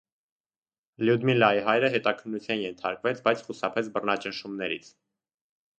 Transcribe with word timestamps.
Լյուդմիլայի 1.05 1.61
հայրը 1.67 1.91
հետաքննության 1.97 2.63
ենթարկվեց, 2.65 3.23
բայց 3.29 3.47
խուսափեց 3.49 3.95
բռնաճնշումներից։ 3.99 4.93